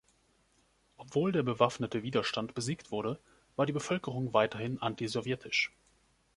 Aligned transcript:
Obwohl 0.97 1.31
der 1.31 1.43
bewaffnete 1.43 2.01
Widerstand 2.01 2.55
besiegt 2.55 2.89
wurde, 2.91 3.19
war 3.55 3.67
die 3.67 3.71
Bevölkerung 3.71 4.33
weiterhin 4.33 4.81
antisowjetisch. 4.81 5.75